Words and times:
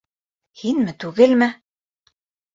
Һинме, 0.61 0.95
түгелме?! 1.05 1.51